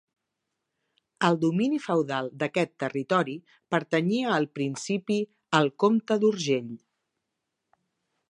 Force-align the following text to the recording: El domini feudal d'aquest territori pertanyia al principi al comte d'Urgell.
El 1.27 1.35
domini 1.41 1.79
feudal 1.83 2.29
d'aquest 2.43 2.71
territori 2.83 3.35
pertanyia 3.75 4.33
al 4.37 4.49
principi 4.59 5.17
al 5.61 5.69
comte 5.85 6.17
d'Urgell. 6.25 6.75